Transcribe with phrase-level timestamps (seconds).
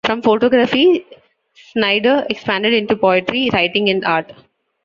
[0.03, 1.05] From photography,
[1.53, 4.31] Snyder expanded into poetry, writing, and art.